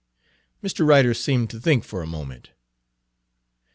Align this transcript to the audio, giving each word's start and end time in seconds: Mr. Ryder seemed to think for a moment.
Mr. 0.63 0.83
Ryder 0.83 1.13
seemed 1.13 1.51
to 1.51 1.59
think 1.59 1.83
for 1.83 2.01
a 2.01 2.07
moment. 2.07 2.49